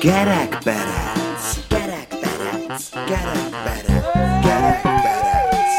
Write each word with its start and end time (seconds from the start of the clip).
Gerekperec, 0.00 1.44
gerekperec, 1.68 2.90
gerekperec, 3.06 4.04
gerekperec. 4.42 5.72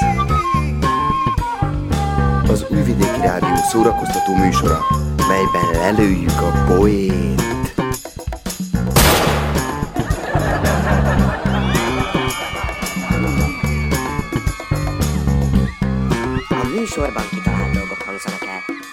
Az 2.50 2.66
Újvidéki 2.70 3.21
Rádió 3.21 3.55
szórakoztató 3.55 4.36
műsora, 4.36 4.80
melyben 5.18 5.81
lelőjük 5.81 6.41
a 6.41 6.64
poént. 6.68 7.41
A 16.50 16.68
műsorban 16.75 17.23
kitalált 17.30 17.71
dolgok. 17.73 17.96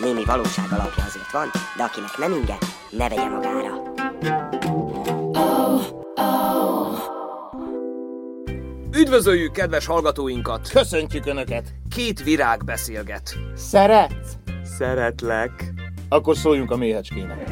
Némi 0.02 0.24
valóság 0.24 0.72
alapja 0.72 1.04
azért 1.04 1.21
van, 1.32 1.50
de 1.76 1.82
akinek 1.82 2.16
nem 2.18 2.32
inge, 2.32 2.58
ne 2.90 3.08
vegye 3.08 3.28
magára. 3.28 3.82
Üdvözöljük 8.96 9.52
kedves 9.52 9.86
hallgatóinkat! 9.86 10.68
Köszöntjük 10.68 11.26
Önöket! 11.26 11.74
Két 11.94 12.22
virág 12.22 12.64
beszélget. 12.64 13.38
Szeretsz? 13.54 14.36
Szeretlek. 14.78 15.72
Akkor 16.08 16.36
szóljunk 16.36 16.70
a 16.70 16.76
méhecskének. 16.76 17.50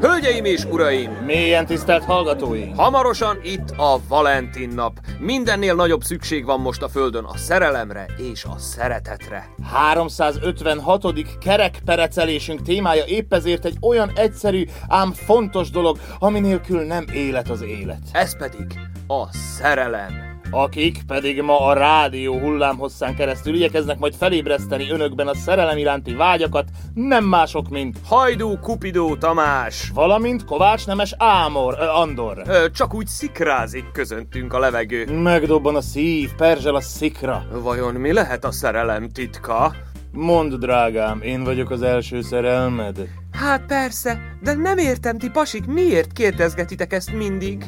Hölgyeim 0.00 0.44
és 0.44 0.64
uraim! 0.64 1.10
Mélyen 1.10 1.66
tisztelt 1.66 2.04
hallgatóink! 2.04 2.76
Hamarosan 2.76 3.38
itt 3.42 3.70
a 3.70 4.00
Valentin 4.08 4.68
nap. 4.68 5.00
Mindennél 5.18 5.74
nagyobb 5.74 6.02
szükség 6.02 6.44
van 6.44 6.60
most 6.60 6.82
a 6.82 6.88
Földön 6.88 7.24
a 7.24 7.36
szerelemre 7.36 8.06
és 8.32 8.44
a 8.44 8.58
szeretetre. 8.58 9.48
356. 9.72 11.38
kerekperecelésünk 11.40 12.62
témája 12.62 13.04
épp 13.06 13.32
ezért 13.32 13.64
egy 13.64 13.76
olyan 13.80 14.10
egyszerű, 14.14 14.64
ám 14.88 15.12
fontos 15.12 15.70
dolog, 15.70 15.98
ami 16.18 16.40
nélkül 16.40 16.80
nem 16.82 17.04
élet 17.12 17.48
az 17.48 17.62
élet. 17.62 18.02
Ez 18.12 18.36
pedig 18.36 18.66
a 19.06 19.32
szerelem. 19.32 20.29
Akik 20.52 20.98
pedig 21.06 21.42
ma 21.42 21.60
a 21.66 21.72
rádió 21.72 22.38
hullámhosszán 22.38 23.14
keresztül 23.14 23.54
igyekeznek 23.54 23.98
majd 23.98 24.14
felébreszteni 24.14 24.90
önökben 24.90 25.26
a 25.26 25.34
szerelem 25.34 25.76
iránti 25.78 26.14
vágyakat, 26.14 26.68
nem 26.94 27.24
mások, 27.24 27.68
mint 27.68 27.96
Hajdú 28.06 28.58
Kupidó 28.58 29.16
Tamás. 29.16 29.90
valamint 29.94 30.44
Kovács 30.44 30.86
Nemes 30.86 31.14
Ámor, 31.18 31.76
ö, 31.80 31.84
Andor. 31.84 32.42
Ö, 32.46 32.70
Csak 32.70 32.94
úgy 32.94 33.06
szikrázik 33.06 33.84
közöntünk 33.92 34.52
a 34.52 34.58
levegő. 34.58 35.20
Megdobban 35.22 35.76
a 35.76 35.80
szív, 35.80 36.30
perzsel 36.36 36.74
a 36.74 36.80
szikra. 36.80 37.44
Vajon 37.52 37.94
mi 37.94 38.12
lehet 38.12 38.44
a 38.44 38.50
szerelem 38.52 39.08
titka? 39.08 39.74
Mondd, 40.12 40.54
drágám, 40.54 41.20
én 41.22 41.44
vagyok 41.44 41.70
az 41.70 41.82
első 41.82 42.22
szerelmed. 42.22 42.96
Hát 43.32 43.62
persze, 43.66 44.18
de 44.42 44.54
nem 44.54 44.78
értem, 44.78 45.18
ti 45.18 45.28
pasik, 45.30 45.66
miért 45.66 46.12
kérdezgetitek 46.12 46.92
ezt 46.92 47.12
mindig? 47.12 47.64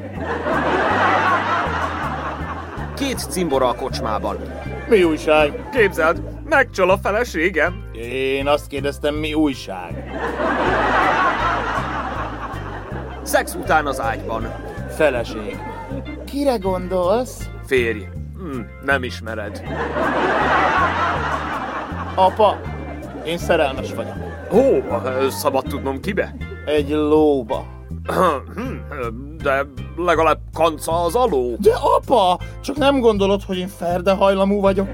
Két 3.07 3.19
cimbora 3.19 3.69
a 3.69 3.75
kocsmában. 3.75 4.37
Mi 4.89 5.03
újság? 5.03 5.69
Képzeld, 5.73 6.23
megcsal 6.45 6.91
a 6.91 6.99
feleségem. 6.99 7.85
Én 8.13 8.47
azt 8.47 8.67
kérdeztem, 8.67 9.15
mi 9.15 9.35
újság? 9.35 10.11
Szex 13.23 13.55
után 13.55 13.87
az 13.87 14.01
ágyban. 14.01 14.55
Feleség. 14.97 15.59
Kire 16.27 16.57
gondolsz? 16.57 17.49
Férj. 17.67 18.03
Hm, 18.37 18.61
nem 18.85 19.03
ismered. 19.03 19.63
Apa, 22.15 22.61
én 23.25 23.39
szerelmes 23.39 23.95
vagyok. 23.95 24.15
Ó, 24.53 24.61
ö, 25.05 25.29
szabad 25.31 25.65
tudnom 25.65 26.01
kibe? 26.01 26.35
Egy 26.67 26.91
lóba. 26.91 27.67
De 29.43 29.67
legalább 29.97 30.39
kanca 30.53 31.05
az 31.05 31.15
aló. 31.15 31.57
De 31.59 31.73
apa, 31.97 32.41
csak 32.61 32.77
nem 32.77 33.01
gondolod, 33.01 33.43
hogy 33.43 33.59
én 33.59 33.69
ferdehajlamú 33.69 34.61
vagyok? 34.61 34.89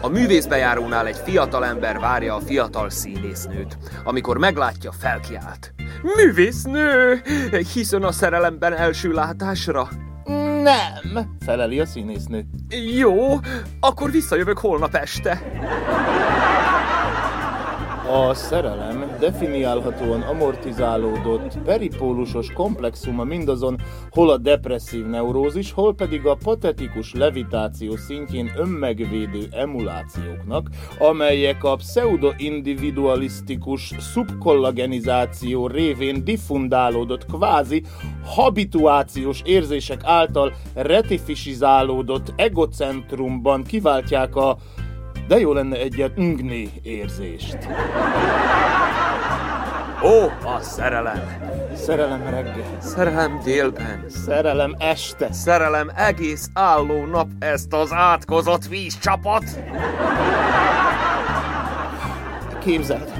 A 0.00 0.08
művészbejárónál 0.08 1.06
egy 1.06 1.16
fiatal 1.24 1.64
ember 1.64 1.98
várja 1.98 2.34
a 2.34 2.40
fiatal 2.40 2.90
színésznőt. 2.90 3.78
Amikor 4.04 4.38
meglátja, 4.38 4.92
felkiált. 4.92 5.74
Művésznő! 6.16 7.22
Hiszen 7.72 8.02
a 8.02 8.12
szerelemben 8.12 8.72
első 8.72 9.12
látásra. 9.12 9.88
Nem, 10.62 11.36
feleli 11.40 11.80
a 11.80 11.86
színésznő. 11.86 12.44
Jó, 12.96 13.38
akkor 13.80 14.10
visszajövök 14.10 14.58
holnap 14.58 14.94
este. 14.94 15.42
A 18.12 18.34
szerelem 18.34 19.16
definiálhatóan 19.20 20.20
amortizálódott, 20.20 21.58
peripólusos 21.64 22.52
komplexuma 22.52 23.24
mindazon, 23.24 23.76
hol 24.10 24.30
a 24.30 24.36
depresszív 24.36 25.06
neurózis, 25.06 25.72
hol 25.72 25.94
pedig 25.94 26.26
a 26.26 26.36
patetikus 26.44 27.14
levitáció 27.14 27.96
szintjén 27.96 28.52
önmegvédő 28.56 29.48
emulációknak, 29.50 30.68
amelyek 30.98 31.64
a 31.64 31.76
pseudo-individualisztikus 31.76 33.92
szubkollagenizáció 33.98 35.66
révén 35.66 36.24
diffundálódott 36.24 37.26
kvázi 37.26 37.82
habituációs 38.24 39.42
érzések 39.44 40.00
által 40.04 40.52
retifisizálódott 40.74 42.32
egocentrumban 42.36 43.62
kiváltják 43.62 44.36
a 44.36 44.56
de 45.30 45.38
jó 45.38 45.52
lenne 45.52 45.76
egyet 45.76 46.16
ngni 46.16 46.70
érzést. 46.82 47.58
Ó, 50.04 50.24
a 50.48 50.60
szerelem. 50.60 51.22
Szerelem 51.74 52.22
reggel, 52.30 52.78
Szerelem 52.78 53.40
délben. 53.44 54.04
szerelem 54.08 54.74
este. 54.78 55.32
Szerelem 55.32 55.90
egész 55.96 56.50
álló 56.54 57.04
nap 57.04 57.26
ezt 57.38 57.72
az 57.72 57.92
átkozott 57.92 58.66
vízcsapot. 58.66 59.44
Képzeld, 62.58 63.12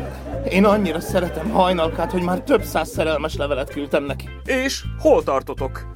én 0.49 0.65
annyira 0.65 1.00
szeretem 1.00 1.50
hajnalkát, 1.50 2.12
hogy 2.12 2.22
már 2.22 2.41
több 2.41 2.62
száz 2.62 2.88
szerelmes 2.88 3.37
levelet 3.37 3.70
küldtem 3.70 4.04
neki. 4.04 4.28
És 4.44 4.84
hol 4.99 5.22
tartotok? 5.22 5.87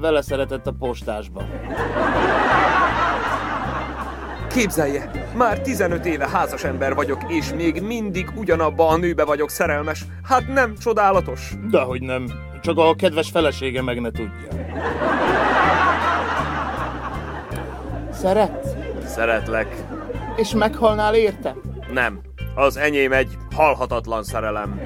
Vele 0.00 0.22
szeretett 0.22 0.66
a 0.66 0.72
postásba. 0.78 1.42
Képzelje, 4.56 5.10
már 5.34 5.60
15 5.60 6.06
éve 6.06 6.28
házas 6.28 6.64
ember 6.64 6.94
vagyok, 6.94 7.20
és 7.28 7.52
még 7.52 7.82
mindig 7.82 8.30
ugyanabba 8.34 8.88
a 8.88 8.96
nőbe 8.96 9.24
vagyok 9.24 9.50
szerelmes. 9.50 10.04
Hát 10.22 10.48
nem 10.48 10.74
csodálatos? 10.76 11.52
Dehogy 11.70 12.02
nem, 12.02 12.32
csak 12.62 12.78
a 12.78 12.94
kedves 12.94 13.30
felesége 13.30 13.82
meg 13.82 14.00
ne 14.00 14.10
tudja. 14.10 14.48
Szeretsz? 18.12 18.68
Szeretlek. 19.06 19.84
És 20.36 20.54
meghalnál 20.54 21.14
érte? 21.14 21.56
Nem. 21.92 22.20
Az 22.54 22.76
enyém 22.76 23.12
egy 23.12 23.36
halhatatlan 23.54 24.22
szerelem. 24.22 24.80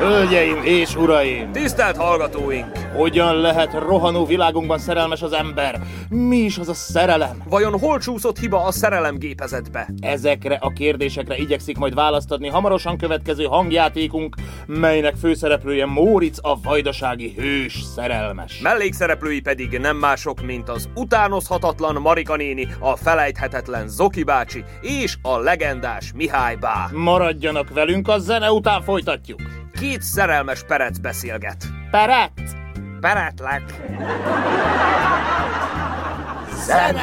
Hölgyeim 0.00 0.60
és 0.62 0.96
uraim! 0.96 1.52
Tisztelt 1.52 1.96
hallgatóink! 1.96 2.78
Hogyan 2.94 3.36
lehet 3.36 3.72
rohanó 3.72 4.26
világunkban 4.26 4.78
szerelmes 4.78 5.22
az 5.22 5.32
ember? 5.32 5.80
Mi 6.08 6.36
is 6.36 6.58
az 6.58 6.68
a 6.68 6.74
szerelem? 6.74 7.42
Vajon 7.48 7.78
hol 7.78 7.98
csúszott 7.98 8.38
hiba 8.38 8.64
a 8.64 8.72
szerelem 8.72 9.18
gépezetbe? 9.18 9.88
Ezekre 10.00 10.54
a 10.54 10.68
kérdésekre 10.70 11.36
igyekszik 11.36 11.76
majd 11.76 11.94
választ 11.94 12.30
adni 12.30 12.48
hamarosan 12.48 12.98
következő 12.98 13.44
hangjátékunk, 13.44 14.36
melynek 14.66 15.14
főszereplője 15.16 15.86
Móricz 15.86 16.38
a 16.42 16.60
vajdasági 16.60 17.34
hős 17.36 17.82
szerelmes. 17.94 18.60
Mellékszereplői 18.60 19.40
pedig 19.40 19.78
nem 19.78 19.96
mások, 19.96 20.42
mint 20.42 20.68
az 20.68 20.88
utánozhatatlan 20.94 22.00
Marika 22.00 22.36
néni, 22.36 22.68
a 22.78 22.96
felejthetetlen 22.96 23.88
Zoki 23.88 24.22
bácsi 24.22 24.64
és 24.80 25.16
a 25.22 25.38
legendás 25.38 26.12
Mihály 26.14 26.56
bá. 26.56 26.88
Maradjanak 26.92 27.72
velünk, 27.72 28.08
a 28.08 28.18
zene 28.18 28.52
után 28.52 28.82
folytatjuk. 28.82 29.59
Két 29.80 30.02
szerelmes 30.02 30.62
perec 30.62 30.98
beszélget. 30.98 31.64
Peret! 31.90 32.32
Peretlek! 33.00 33.62
Chick 36.66 36.98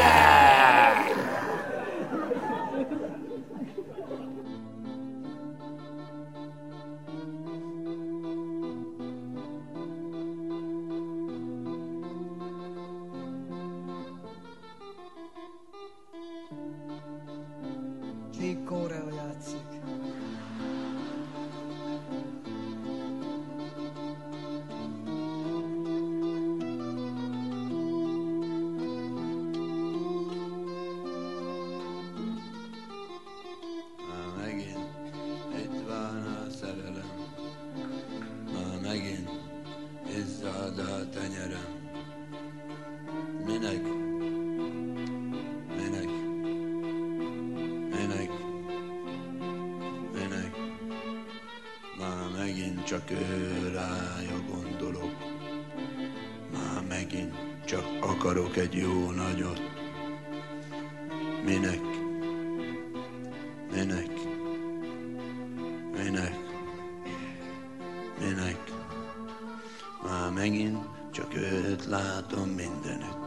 látom 72.30 72.50
mindenütt. 72.50 73.18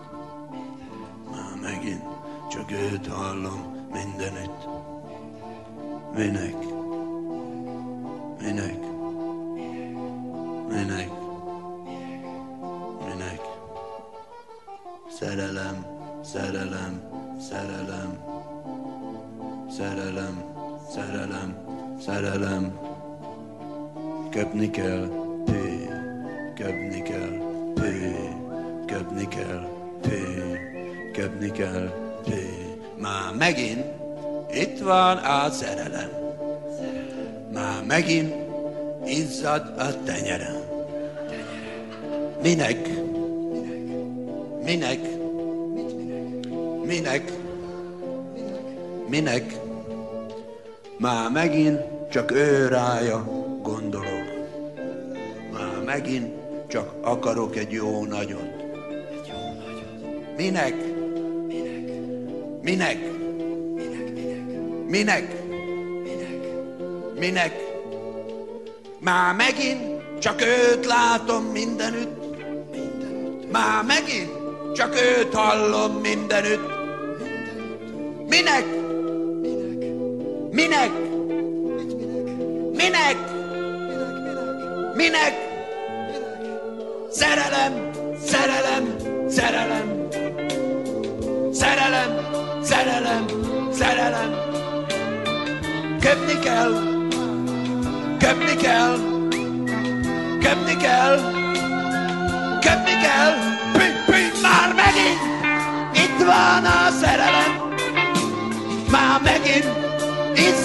Már 1.31 1.61
megint 1.63 2.03
csak 2.51 2.71
őt 2.71 3.07
hallom 3.07 3.89
mindenütt. 3.93 4.69
Minek? 6.15 6.57
Minek? 8.41 8.79
Minek? 10.69 11.11
Minek? 12.99 13.41
Szerelem, 15.19 15.87
szerelem, 16.25 17.03
szerelem, 17.41 18.19
szerelem, 19.71 20.45
szerelem, 20.91 21.57
szerelem. 22.01 22.79
Köpni 24.31 24.71
kell, 24.71 25.20
kell, 29.31 29.69
pé, 30.01 30.23
köpni 31.13 31.51
kell, 31.51 31.93
pé. 32.25 32.49
Már 32.97 33.35
megint 33.39 33.85
itt 34.53 34.79
van 34.79 35.17
a 35.17 35.51
szerelem. 35.51 36.11
Már 37.53 37.85
megint 37.87 38.35
izzad 39.07 39.75
a 39.79 40.03
tenyerem. 40.05 40.57
Minek? 42.43 42.89
Minek? 44.65 44.99
Minek? 46.85 47.33
Minek? 49.09 49.55
Már 50.99 51.31
megint 51.31 51.81
csak 52.11 52.31
ő 52.31 52.69
rája 52.69 53.25
gondolok. 53.63 54.25
Már 55.53 55.83
megint 55.85 56.35
csak 56.69 56.93
akarok 57.01 57.57
egy 57.57 57.71
jó 57.73 58.05
nagyot. 58.05 58.50
Minek? 60.41 60.75
Minek? 62.63 62.99
Minek? 64.87 65.33
Minek? 67.19 67.53
Már 68.99 69.35
megint 69.35 69.81
csak 70.19 70.43
őt 70.43 70.87
látom 70.87 71.45
mindenütt. 71.45 72.41
Már 73.53 73.85
megint 73.85 74.31
csak 74.75 74.95
őt 74.95 75.35
hallom 75.35 75.93
mindenütt. 75.93 76.69
Minek? 78.29 78.65
Minek? 78.65 78.80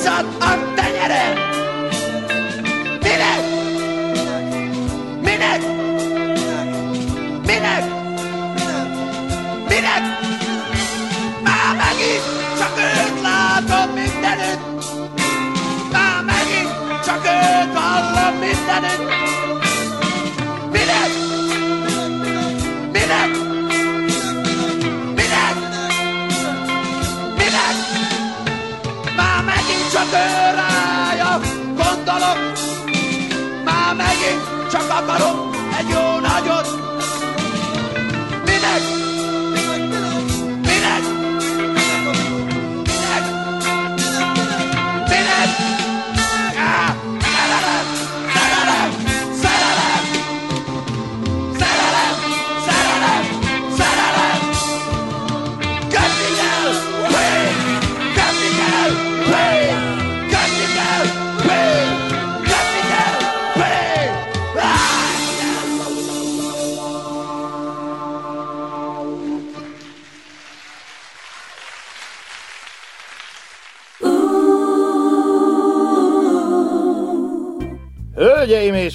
Izzad 0.06 0.26
a 0.40 0.74
tenyerem. 0.76 1.34
Minek? 3.02 3.42
Minek? 5.22 5.62
Minek? 7.46 7.84
Minek? 9.68 10.04
Már 11.44 11.76
megint 11.76 12.24
csak 12.58 12.78
őt 12.78 13.22
látom 13.22 13.94
mindenütt. 13.94 14.62
Már 15.92 16.24
megint 16.24 17.04
csak 17.06 17.26
őt 17.26 17.78
hallom 17.78 18.40
mindenütt. 18.40 19.15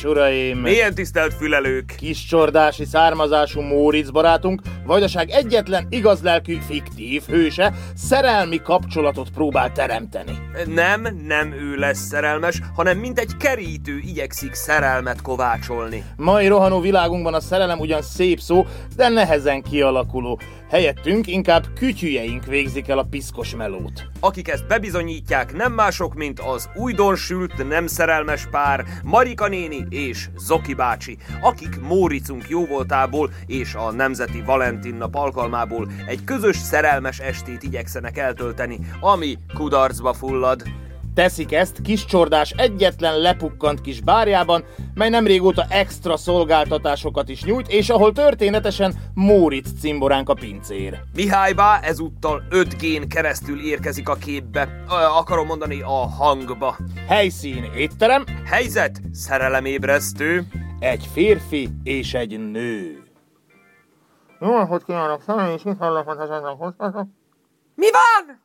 És 0.00 0.06
uraim! 0.06 0.58
Milyen 0.58 0.94
tisztelt 0.94 1.34
fülelők! 1.34 1.94
Kis 1.96 2.24
csordási 2.24 2.84
származású 2.84 3.60
Móricz 3.60 4.10
barátunk, 4.10 4.60
Vajdaság 4.90 5.30
egyetlen 5.30 5.86
igazlelkű 5.90 6.58
fiktív 6.66 7.22
hőse 7.26 7.72
szerelmi 7.94 8.62
kapcsolatot 8.62 9.30
próbál 9.30 9.72
teremteni. 9.72 10.38
Nem, 10.66 11.02
nem 11.26 11.52
ő 11.52 11.76
lesz 11.76 12.06
szerelmes, 12.06 12.60
hanem 12.74 12.98
mint 12.98 13.18
egy 13.18 13.36
kerítő 13.36 13.98
igyekszik 13.98 14.54
szerelmet 14.54 15.22
kovácsolni. 15.22 16.04
Mai 16.16 16.46
rohanó 16.46 16.80
világunkban 16.80 17.34
a 17.34 17.40
szerelem 17.40 17.78
ugyan 17.78 18.02
szép 18.02 18.40
szó, 18.40 18.66
de 18.96 19.08
nehezen 19.08 19.62
kialakuló. 19.62 20.40
Helyettünk 20.70 21.26
inkább 21.26 21.66
kütyüjeink 21.74 22.44
végzik 22.44 22.88
el 22.88 22.98
a 22.98 23.06
piszkos 23.10 23.54
melót. 23.54 24.06
Akik 24.20 24.48
ezt 24.48 24.66
bebizonyítják, 24.66 25.56
nem 25.56 25.72
mások, 25.72 26.14
mint 26.14 26.40
az 26.40 26.68
újdonsült, 26.74 27.68
nem 27.68 27.86
szerelmes 27.86 28.46
pár, 28.50 28.84
Marika 29.02 29.48
néni 29.48 29.86
és 29.88 30.28
Zoki 30.36 30.74
bácsi, 30.74 31.16
akik 31.42 31.80
Móricunk 31.80 32.48
jóvoltából 32.48 33.30
és 33.46 33.74
a 33.74 33.90
Nemzeti 33.90 34.42
Valentin 34.80 34.98
nap 34.98 35.14
alkalmából 35.14 35.88
egy 36.06 36.24
közös 36.24 36.56
szerelmes 36.56 37.18
estét 37.18 37.62
igyekszenek 37.62 38.18
eltölteni, 38.18 38.78
ami 39.00 39.38
kudarcba 39.54 40.12
fullad. 40.12 40.62
Teszik 41.14 41.52
ezt 41.52 41.82
kis 41.82 42.04
csordás 42.04 42.50
egyetlen 42.50 43.18
lepukkant 43.18 43.80
kis 43.80 44.00
bárjában, 44.00 44.64
mely 44.94 45.08
nem 45.08 45.26
régóta 45.26 45.66
extra 45.68 46.16
szolgáltatásokat 46.16 47.28
is 47.28 47.42
nyújt, 47.42 47.68
és 47.68 47.88
ahol 47.88 48.12
történetesen 48.12 48.94
Móricz 49.14 49.72
cimboránk 49.80 50.28
a 50.28 50.34
pincér. 50.34 51.02
Mihálybá 51.14 51.80
ezúttal 51.80 52.42
5G-n 52.50 53.08
keresztül 53.08 53.60
érkezik 53.60 54.08
a 54.08 54.14
képbe, 54.14 54.84
Ö, 54.88 54.92
akarom 55.18 55.46
mondani 55.46 55.80
a 55.80 56.08
hangba. 56.08 56.76
Helyszín 57.08 57.70
étterem, 57.76 58.24
Helyzet 58.44 59.00
szerelemébresztő, 59.12 60.46
egy 60.78 61.08
férfi 61.12 61.68
és 61.82 62.14
egy 62.14 62.50
nő. 62.50 62.99
Jó 64.40 64.56
napot 64.56 64.84
kívánok, 64.84 65.22
személy 65.22 65.52
és 65.54 65.62
hallapot 65.78 66.18
hoztatok. 66.58 67.06
Mi 67.74 67.86
van? 67.90 68.42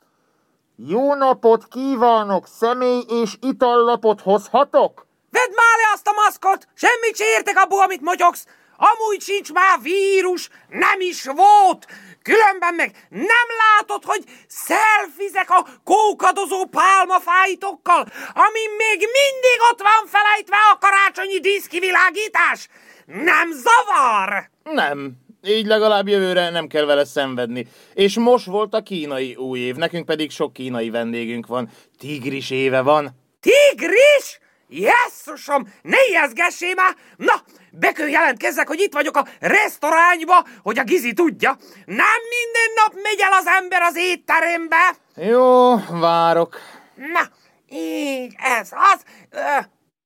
Jó 0.76 1.14
napot 1.14 1.68
kívánok, 1.68 2.48
személy 2.48 3.04
és 3.08 3.38
itallapot 3.42 4.22
hozhatok? 4.22 5.06
Vedd 5.30 5.50
már 5.56 5.78
le 5.78 5.92
azt 5.94 6.08
a 6.08 6.12
maszkot! 6.12 6.68
Semmit 6.74 7.16
se 7.16 7.26
értek 7.26 7.58
abból, 7.58 7.82
amit 7.82 8.02
motyogsz! 8.02 8.46
Amúgy 8.78 9.22
sincs 9.22 9.54
már 9.54 9.82
vírus, 9.82 10.50
nem 10.70 11.00
is 11.00 11.26
volt. 11.26 11.88
Különben 12.22 12.74
meg 12.74 13.08
nem 13.10 13.48
látod, 13.64 14.04
hogy 14.04 14.24
szelfizek 14.48 15.50
a 15.50 15.66
kókadozó 15.84 16.66
pálmafájtokkal, 16.66 18.06
ami 18.34 18.64
még 18.78 18.98
mindig 18.98 19.58
ott 19.72 19.82
van 19.82 20.06
felejtve 20.06 20.58
a 20.72 20.78
karácsonyi 20.78 21.40
díszkivilágítás? 21.40 22.70
Nem 23.06 23.52
zavar? 23.52 24.50
Nem. 24.64 25.25
Így 25.48 25.66
legalább 25.66 26.08
jövőre 26.08 26.50
nem 26.50 26.68
kell 26.68 26.86
vele 26.86 27.06
szenvedni. 27.06 27.68
És 27.94 28.18
most 28.18 28.46
volt 28.46 28.74
a 28.74 28.82
kínai 28.82 29.36
új 29.36 29.60
év, 29.60 29.76
nekünk 29.76 30.06
pedig 30.06 30.32
sok 30.32 30.54
kínai 30.54 30.90
vendégünk 30.90 31.48
van. 31.48 31.70
Tigris 31.98 32.50
éve 32.50 32.82
van. 32.82 33.10
Tigris? 33.40 34.40
Jesszusom, 34.68 35.74
ne 35.82 35.98
ijeszgessé 36.10 36.74
már! 36.74 36.96
Na, 37.18 37.34
bekő 37.72 38.08
jelentkezzek, 38.08 38.68
hogy 38.68 38.80
itt 38.80 38.94
vagyok 38.94 39.18
a 39.18 39.28
restaurányba, 39.40 40.46
hogy 40.64 40.80
a 40.80 40.84
Gizi 40.84 41.14
tudja. 41.14 41.58
Nem 41.86 42.22
minden 42.36 42.70
nap 42.76 42.94
megy 43.04 43.20
el 43.20 43.32
az 43.32 43.46
ember 43.48 43.82
az 43.82 43.96
étterembe. 43.98 44.96
Jó, 45.16 45.76
várok. 46.00 46.60
Na, 46.96 47.30
így, 47.70 48.34
ez 48.38 48.70
az. 48.72 49.04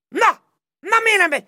Na, 0.09 0.39
na 0.79 0.97
miért 1.03 1.29
nem 1.29 1.43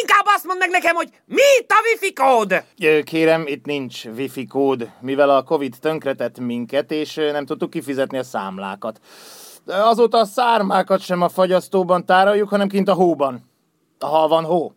Inkább 0.00 0.24
azt 0.24 0.44
mondd 0.44 0.58
meg 0.58 0.70
nekem, 0.70 0.94
hogy 0.94 1.08
mi 1.26 1.42
itt 1.60 1.70
a 1.70 1.74
wifi 1.84 2.12
kód? 2.12 2.64
Kérem, 3.04 3.46
itt 3.46 3.64
nincs 3.64 4.04
wifi 4.04 4.46
kód, 4.46 4.90
mivel 5.00 5.30
a 5.30 5.42
Covid 5.42 5.76
tönkretett 5.80 6.38
minket, 6.38 6.90
és 6.90 7.14
nem 7.14 7.46
tudtuk 7.46 7.70
kifizetni 7.70 8.18
a 8.18 8.22
számlákat. 8.22 9.00
Azóta 9.66 10.18
a 10.18 10.24
szármákat 10.24 11.00
sem 11.00 11.22
a 11.22 11.28
fagyasztóban 11.28 12.06
tároljuk, 12.06 12.48
hanem 12.48 12.68
kint 12.68 12.88
a 12.88 12.94
hóban. 12.94 13.50
Ha 13.98 14.28
van 14.28 14.44
hó. 14.44 14.72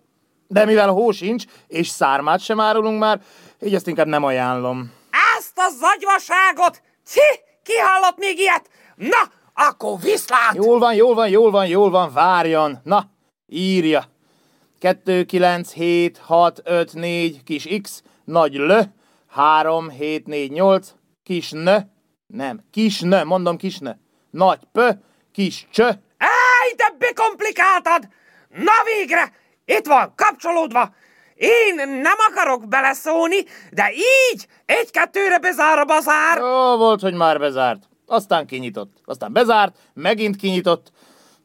De 0.47 0.65
mivel 0.65 0.89
hó 0.89 1.11
sincs, 1.11 1.43
és 1.67 1.87
szármát 1.87 2.39
sem 2.39 2.59
árulunk 2.59 2.99
már, 2.99 3.21
így 3.61 3.75
ezt 3.75 3.87
inkább 3.87 4.07
nem 4.07 4.23
ajánlom. 4.23 4.91
Ezt 5.37 5.57
a 5.57 5.69
zagyvaságot! 5.69 6.81
Ci, 7.05 7.21
ki 7.63 7.73
hallott 7.73 8.17
még 8.17 8.39
ilyet? 8.39 8.69
Na, 8.95 9.31
akkor 9.53 9.99
viszlát! 9.99 10.53
Jól 10.53 10.79
van, 10.79 10.93
jól 10.93 11.15
van, 11.15 11.29
jól 11.29 11.51
van, 11.51 11.67
jól 11.67 11.89
van, 11.89 12.13
várjon. 12.13 12.79
Na, 12.83 13.13
írja. 13.47 14.03
2, 14.79 15.25
9, 15.25 15.71
7, 15.71 16.17
6, 16.17 16.61
5, 16.63 16.93
4, 16.93 17.43
kis 17.43 17.67
x, 17.81 18.03
nagy 18.23 18.55
l, 18.55 18.71
3, 19.27 19.89
7, 19.89 20.27
4, 20.27 20.51
8, 20.51 20.93
kis 21.23 21.51
n, 21.51 21.69
nem, 22.27 22.63
kis 22.71 23.01
n, 23.01 23.15
mondom 23.25 23.57
kis 23.57 23.77
n, 23.77 23.87
nagy 24.29 24.59
p, 24.71 24.79
kis 25.31 25.67
cs, 25.71 25.79
Áj, 26.17 26.73
de 26.75 26.95
bekomplikáltad! 26.97 28.07
Na 28.49 28.73
végre! 28.83 29.33
Itt 29.65 29.85
van, 29.85 30.13
kapcsolódva! 30.15 30.93
Én 31.35 31.75
nem 31.75 32.15
akarok 32.29 32.67
beleszólni, 32.67 33.43
de 33.71 33.91
így 33.93 34.47
egy-kettőre 34.65 35.37
bezár 35.39 35.77
a 35.77 35.85
bazár! 35.85 36.37
Jó 36.37 36.77
volt, 36.77 37.01
hogy 37.01 37.13
már 37.13 37.39
bezárt. 37.39 37.83
Aztán 38.05 38.45
kinyitott. 38.45 38.97
Aztán 39.05 39.33
bezárt, 39.33 39.77
megint 39.93 40.35
kinyitott. 40.35 40.91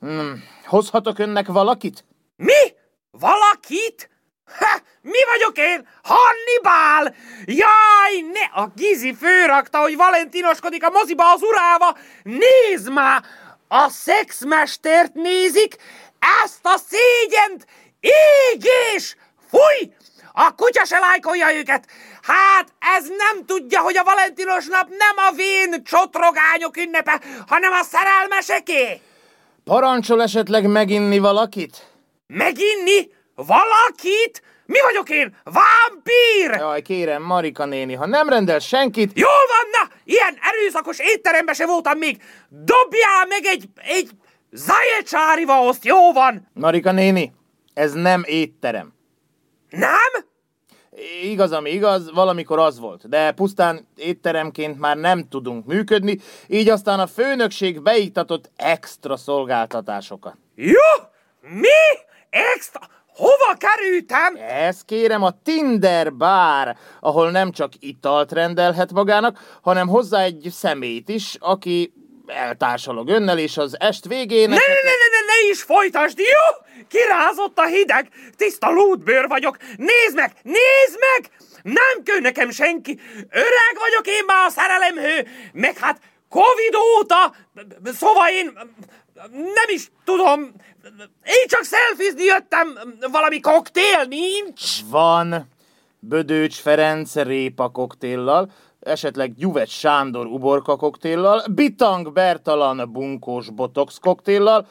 Hmm, 0.00 0.42
hozhatok 0.70 1.18
önnek 1.18 1.46
valakit? 1.46 2.04
Mi? 2.36 2.74
Valakit? 3.10 4.10
Ha, 4.58 4.78
mi 5.02 5.18
vagyok 5.32 5.58
én? 5.58 5.88
Hannibal! 6.02 7.14
Jaj, 7.44 8.20
ne! 8.32 8.62
A 8.62 8.72
Gizi 8.76 9.14
főrakta, 9.14 9.78
hogy 9.78 9.96
Valentinoskodik 9.96 10.84
a 10.84 10.90
moziba 10.90 11.32
az 11.32 11.42
urával. 11.42 11.96
Nézd 12.22 12.92
már! 12.92 13.22
A 13.68 13.88
szexmestert 13.88 15.14
nézik, 15.14 15.76
ezt 16.44 16.66
a 16.66 16.76
szégyent! 16.88 17.66
Égés! 18.00 19.16
Fúj! 19.50 19.92
A 20.32 20.54
kutya 20.54 20.84
se 20.84 20.98
lájkolja 20.98 21.54
őket! 21.54 21.86
Hát 22.22 22.68
ez 22.96 23.08
nem 23.08 23.46
tudja, 23.46 23.80
hogy 23.80 23.96
a 23.96 24.04
Valentinos 24.04 24.66
nap 24.66 24.88
nem 24.88 25.26
a 25.28 25.32
vén 25.32 25.84
csotrogányok 25.84 26.76
ünnepe, 26.76 27.20
hanem 27.46 27.72
a 27.72 27.82
szerelmeseké! 27.82 29.00
Parancsol 29.70 30.22
esetleg 30.22 30.66
meginni 30.66 31.18
valakit? 31.18 31.86
Meginni? 32.26 33.08
Valakit? 33.34 34.42
Mi 34.66 34.80
vagyok 34.80 35.10
én? 35.10 35.36
Vámpír! 35.44 36.58
Jaj, 36.58 36.82
kérem, 36.82 37.22
Marika 37.22 37.64
néni, 37.64 37.94
ha 37.94 38.06
nem 38.06 38.28
rendel 38.28 38.58
senkit... 38.58 39.18
Jól 39.18 39.28
van, 39.28 39.70
na! 39.70 39.94
Ilyen 40.04 40.38
erőszakos 40.40 40.98
étteremben 40.98 41.54
se 41.54 41.66
voltam 41.66 41.98
még! 41.98 42.22
Dobjál 42.48 43.26
meg 43.28 43.44
egy, 43.44 43.68
egy 43.74 44.10
zajecsári 44.50 45.44
vaoszt, 45.44 45.84
jó 45.84 46.12
van! 46.12 46.48
Marika 46.54 46.92
néni, 46.92 47.32
ez 47.74 47.92
nem 47.92 48.22
étterem. 48.26 48.92
Nem? 49.68 50.29
Igaz, 51.22 51.52
ami 51.52 51.70
igaz, 51.70 52.10
valamikor 52.12 52.58
az 52.58 52.78
volt, 52.78 53.08
de 53.08 53.32
pusztán 53.32 53.86
étteremként 53.96 54.78
már 54.78 54.96
nem 54.96 55.28
tudunk 55.28 55.66
működni, 55.66 56.18
így 56.46 56.68
aztán 56.68 57.00
a 57.00 57.06
főnökség 57.06 57.82
beiktatott 57.82 58.50
extra 58.56 59.16
szolgáltatásokat. 59.16 60.36
Jó? 60.54 60.88
Mi? 61.40 61.68
Extra? 62.30 62.80
Hova 63.14 63.56
kerültem? 63.58 64.36
Ez 64.48 64.82
kérem 64.82 65.22
a 65.22 65.34
Tinder 65.42 66.12
bár, 66.12 66.76
ahol 67.00 67.30
nem 67.30 67.50
csak 67.50 67.72
italt 67.78 68.32
rendelhet 68.32 68.92
magának, 68.92 69.58
hanem 69.62 69.88
hozzá 69.88 70.22
egy 70.22 70.48
szemét 70.50 71.08
is, 71.08 71.36
aki 71.40 71.92
eltársalog 72.26 73.08
önnel, 73.08 73.38
és 73.38 73.56
az 73.56 73.80
est 73.80 74.06
végén... 74.06 74.48
Ne, 74.48 74.54
ne, 74.54 74.60
ne, 74.60 74.90
ne, 74.90 75.09
is 75.50 75.62
folytasd, 75.62 76.18
jó? 76.18 76.66
Kirázott 76.88 77.58
a 77.58 77.66
hideg, 77.66 78.08
tiszta 78.36 78.70
lútbőr 78.70 79.28
vagyok. 79.28 79.56
Nézd 79.76 80.14
meg, 80.14 80.32
nézd 80.42 80.98
meg! 80.98 81.30
Nem 81.62 82.02
kő 82.04 82.20
nekem 82.20 82.50
senki. 82.50 83.00
Öreg 83.30 83.74
vagyok 83.78 84.06
én 84.06 84.24
már 84.26 84.46
a 84.46 84.50
szerelemhő, 84.50 85.26
meg 85.52 85.78
hát 85.78 86.00
Covid 86.28 86.74
óta, 86.98 87.34
szóval 87.84 88.28
én 88.28 88.52
nem 89.32 89.68
is 89.74 89.90
tudom, 90.04 90.40
én 91.24 91.46
csak 91.46 91.62
szelfizni 91.62 92.24
jöttem, 92.24 92.78
valami 93.12 93.40
koktél 93.40 94.04
nincs. 94.08 94.84
Van 94.90 95.48
Bödőcs 95.98 96.60
Ferenc 96.60 97.14
répa 97.14 97.68
koktéllal, 97.68 98.50
esetleg 98.80 99.34
Gyuvecs 99.34 99.70
Sándor 99.70 100.26
uborka 100.26 100.76
koktéllal, 100.76 101.42
Bitang 101.50 102.12
Bertalan 102.12 102.92
bunkós 102.92 103.50
botox 103.50 103.98
koktéllal, 103.98 104.66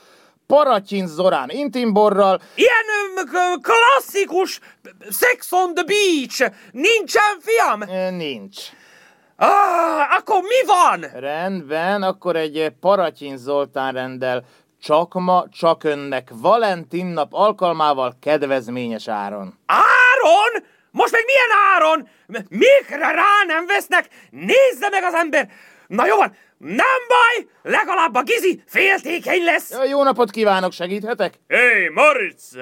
Paratyin 0.53 1.07
Zorán 1.07 1.49
intimborral, 1.49 2.41
Ilyen 2.55 3.59
klasszikus 3.61 4.59
Sex 5.11 5.51
on 5.51 5.73
the 5.73 5.83
Beach. 5.83 6.51
Nincsen, 6.71 7.39
fiam? 7.39 7.83
nincs. 8.15 8.57
Ah, 9.35 10.15
akkor 10.17 10.41
mi 10.41 10.65
van? 10.65 11.19
Rendben, 11.19 12.03
akkor 12.03 12.35
egy 12.35 12.73
Paratyin 12.79 13.37
Zoltán 13.37 13.93
rendel 13.93 14.43
csak 14.81 15.13
ma, 15.13 15.45
csak 15.51 15.83
önnek 15.83 16.29
Valentin 16.31 17.05
nap 17.05 17.33
alkalmával 17.33 18.15
kedvezményes 18.21 19.07
áron. 19.07 19.59
Áron? 19.65 20.63
Most 20.91 21.11
meg 21.11 21.23
milyen 21.25 21.57
áron? 21.75 22.07
Mikre 22.49 23.11
rá 23.11 23.43
nem 23.47 23.65
vesznek? 23.65 24.07
Nézze 24.29 24.89
meg 24.91 25.03
az 25.03 25.13
ember! 25.13 25.49
Na 25.89 26.05
jó 26.05 26.15
van, 26.15 26.36
nem 26.58 27.01
baj, 27.08 27.48
legalább 27.62 28.15
a 28.15 28.24
Gizi 28.24 28.63
féltékeny 28.65 29.43
lesz. 29.43 29.74
Jó 29.89 30.03
napot 30.03 30.31
kívánok, 30.31 30.72
segíthetek? 30.72 31.34
Hey, 31.48 31.89
Moritz! 31.93 32.58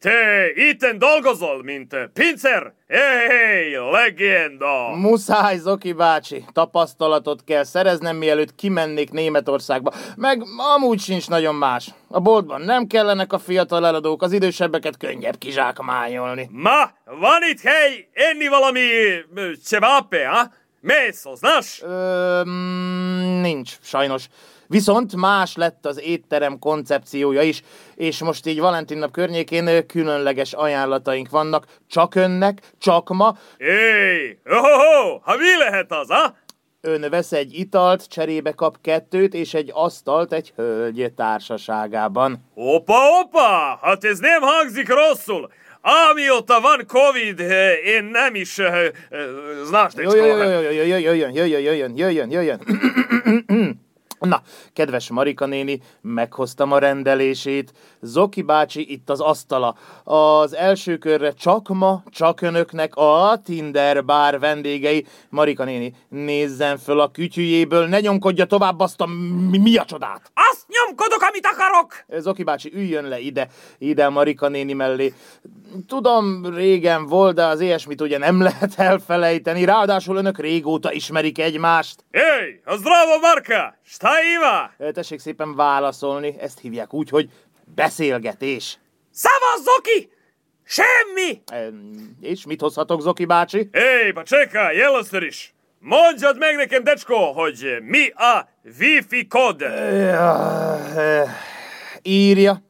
Te 0.00 0.50
itten 0.54 0.98
dolgozol, 0.98 1.62
mint 1.62 1.96
pincér? 2.12 2.72
Hey, 2.88 3.76
legenda! 3.90 4.96
Muszáj, 4.96 5.56
Zoki 5.56 5.92
bácsi, 5.92 6.44
tapasztalatot 6.52 7.44
kell 7.44 7.64
szereznem, 7.64 8.16
mielőtt 8.16 8.54
kimennék 8.54 9.10
Németországba. 9.10 9.92
Meg 10.16 10.42
amúgy 10.74 11.00
sincs 11.00 11.28
nagyon 11.28 11.54
más. 11.54 11.88
A 12.08 12.20
boltban 12.20 12.60
nem 12.60 12.86
kellenek 12.86 13.32
a 13.32 13.38
fiatal 13.38 13.86
eladók, 13.86 14.22
az 14.22 14.32
idősebbeket 14.32 14.96
könnyebb 14.96 15.38
kizsákmányolni. 15.38 16.48
Ma, 16.52 16.90
van 17.04 17.42
itt 17.50 17.60
hely 17.60 18.08
enni 18.12 18.48
valami 18.48 18.80
ö, 19.34 19.50
csevape, 19.68 20.50
Meso, 20.80 21.34
znaš? 21.34 21.82
Ö, 21.82 22.42
mm, 22.44 23.40
nincs, 23.40 23.78
sajnos. 23.82 24.28
Viszont 24.66 25.16
más 25.16 25.56
lett 25.56 25.86
az 25.86 26.00
étterem 26.00 26.58
koncepciója 26.58 27.42
is, 27.42 27.62
és 27.94 28.22
most 28.22 28.46
így 28.46 28.60
Valentin 28.60 28.98
nap 28.98 29.10
környékén 29.10 29.86
különleges 29.86 30.52
ajánlataink 30.52 31.30
vannak, 31.30 31.66
csak 31.88 32.14
önnek, 32.14 32.60
csak 32.78 33.08
ma. 33.08 33.36
Hey, 33.58 34.38
ohoho, 34.44 35.18
ha 35.22 35.36
mi 35.36 35.56
lehet 35.58 35.92
az, 35.92 36.08
ha? 36.08 36.34
Ön 36.80 37.10
vesz 37.10 37.32
egy 37.32 37.58
italt, 37.58 38.08
cserébe 38.08 38.52
kap 38.52 38.76
kettőt, 38.80 39.34
és 39.34 39.54
egy 39.54 39.70
asztalt 39.74 40.32
egy 40.32 40.52
hölgy 40.56 41.12
társaságában. 41.16 42.50
Opa, 42.54 42.98
opa, 43.20 43.78
hát 43.82 44.04
ez 44.04 44.18
nem 44.18 44.40
hangzik 44.40 44.88
rosszul. 44.88 45.50
Amióta 45.82 46.60
van 46.60 46.86
Covid, 46.86 47.40
eh, 47.40 47.86
én 47.86 48.04
nem 48.04 48.34
is, 48.34 48.58
eh, 48.58 48.84
eh, 48.84 48.92
znaš, 49.64 49.92
jó, 49.96 50.14
jöjjön, 50.14 50.72
jöjjön, 50.72 51.32
jöjjön, 51.32 51.96
jöjjön, 51.96 52.30
jöjjön. 52.30 52.60
Na, 54.20 54.42
kedves 54.72 55.10
Marika 55.10 55.46
néni, 55.46 55.80
meghoztam 56.00 56.72
a 56.72 56.78
rendelését. 56.78 57.72
Zoki 58.00 58.42
bácsi 58.42 58.92
itt 58.92 59.10
az 59.10 59.20
asztala. 59.20 59.74
Az 60.04 60.54
első 60.54 60.96
körre 60.96 61.32
csak 61.32 61.68
ma, 61.68 62.02
csak 62.10 62.40
önöknek 62.40 62.96
a 62.96 63.40
Tinder 63.44 64.04
bár 64.04 64.38
vendégei. 64.38 65.06
Marika 65.28 65.64
néni, 65.64 65.94
nézzen 66.08 66.78
föl 66.78 67.00
a 67.00 67.10
kütyüjéből, 67.10 67.86
ne 67.86 68.00
nyomkodja 68.00 68.44
tovább 68.44 68.80
azt 68.80 69.00
a 69.00 69.06
mi, 69.50 69.58
mi 69.58 69.76
a 69.76 69.84
csodát. 69.84 70.30
Azt 70.50 70.66
nyomkodok, 70.68 71.22
amit 71.22 71.46
akarok! 71.46 72.20
Zoki 72.22 72.42
bácsi, 72.42 72.70
üljön 72.74 73.04
le 73.04 73.18
ide, 73.18 73.48
ide 73.78 74.08
Marika 74.08 74.48
néni 74.48 74.72
mellé. 74.72 75.14
Tudom, 75.86 76.54
régen 76.54 77.06
volt, 77.06 77.34
de 77.34 77.44
az 77.44 77.60
ilyesmit 77.60 78.00
ugye 78.00 78.18
nem 78.18 78.42
lehet 78.48 78.74
elfelejteni. 78.76 79.64
Ráadásul 79.64 80.16
önök 80.16 80.38
régóta 80.38 80.92
ismerik 80.92 81.38
egymást. 81.38 82.04
Ej, 82.10 82.60
a 82.64 82.76
zdravo 82.76 83.18
Marka! 83.20 83.74
Stajva! 83.84 84.09
Ö, 84.78 84.90
Tessék 84.92 85.18
szépen 85.18 85.54
válaszolni, 85.56 86.34
ezt 86.38 86.60
hívják 86.60 86.94
úgy, 86.94 87.08
hogy 87.08 87.30
beszélgetés. 87.74 88.78
Szavaz, 89.10 89.62
Zoki! 89.64 90.10
Semmi! 90.64 91.42
Em, 91.52 92.16
És 92.20 92.46
mit 92.46 92.60
hozhatok, 92.60 93.00
Zoki 93.00 93.24
bácsi? 93.24 93.68
Ej, 93.72 94.12
pa 94.12 94.22
čekaj, 94.22 94.82
először 94.82 95.22
is! 95.22 95.54
Mondjad 95.78 96.38
meg 96.38 96.56
nekem, 96.56 96.84
decsko, 96.84 97.32
hogy 97.32 97.76
mi 97.82 98.08
a 98.08 98.48
Wi-Fi 98.78 99.26
kód? 99.26 99.62
Írja. 102.02 102.62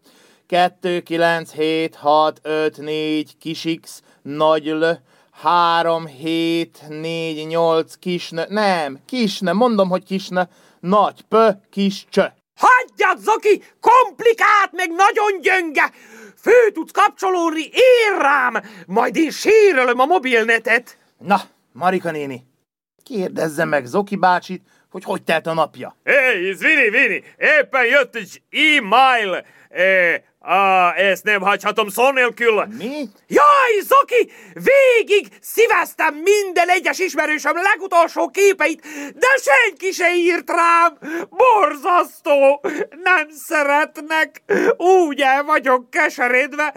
2, 0.47 1.01
9, 1.01 1.53
7, 1.53 1.95
6, 1.95 2.41
5, 2.43 2.77
4, 2.79 3.37
kis 3.39 3.67
X, 3.81 4.03
nagy 4.23 4.67
L, 4.67 4.85
3, 5.33 6.07
7, 6.07 6.79
4, 6.89 7.47
8, 7.47 7.95
kisne, 7.95 8.47
nem, 8.49 8.99
kisne, 9.07 9.53
mondom, 9.53 9.89
hogy 9.89 10.05
kisne, 10.05 10.49
nagy 10.81 11.23
P, 11.29 11.37
kis 11.71 12.07
Cs. 12.11 12.19
Hagyjad, 12.55 13.19
Zoki! 13.19 13.63
Komplikált, 13.81 14.73
meg 14.73 14.91
nagyon 14.91 15.41
gyönge! 15.41 15.91
Fő 16.41 16.71
tudsz 16.73 16.93
kapcsolódni, 16.93 17.63
ér 17.63 18.21
rám! 18.21 18.63
Majd 18.87 19.17
én 19.17 19.31
sérölöm 19.31 19.99
a 19.99 20.07
mobilnetet! 20.07 20.99
Na, 21.19 21.41
Marika 21.73 22.11
néni, 22.11 22.45
kérdezze 23.03 23.65
meg 23.65 23.85
Zoki 23.85 24.17
bácsit, 24.17 24.63
hogy 24.91 25.05
hogy 25.05 25.23
telt 25.23 25.47
a 25.47 25.55
napja. 25.55 25.97
Ej, 26.03 26.41
Vini, 26.41 26.91
Vini, 26.91 27.23
éppen 27.39 27.85
jött 27.87 28.17
egy 28.17 28.43
e-mail. 28.51 29.45
E, 29.69 30.25
á, 30.41 30.93
ezt 30.93 31.25
nem 31.25 31.41
hagyhatom 31.41 31.89
szó 31.89 32.11
nélkül. 32.11 32.65
Mi? 32.79 33.09
Jaj, 33.27 33.81
Zoki! 33.83 34.33
Végig 34.53 35.29
szíveztem 35.41 36.15
minden 36.15 36.69
egyes 36.69 36.99
ismerősöm 36.99 37.57
legutolsó 37.57 38.29
képeit, 38.29 38.81
de 39.15 39.27
senki 39.43 39.91
se 39.93 40.15
írt 40.15 40.51
rám! 40.51 40.99
Borzasztó! 41.31 42.61
Nem 43.03 43.29
szeretnek! 43.31 44.43
Úgy 44.77 45.21
el 45.21 45.45
vagyok 45.45 45.91
keseredve! 45.91 46.73